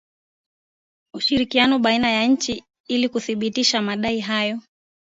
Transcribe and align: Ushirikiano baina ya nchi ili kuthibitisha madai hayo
Ushirikiano 1.13 1.79
baina 1.79 2.11
ya 2.11 2.25
nchi 2.27 2.63
ili 2.87 3.09
kuthibitisha 3.09 3.81
madai 3.81 4.19
hayo 4.19 4.59